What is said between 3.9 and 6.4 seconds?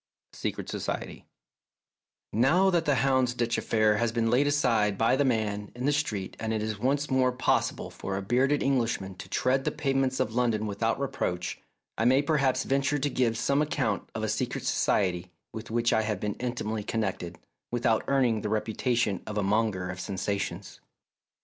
has been laid aside by the man in the street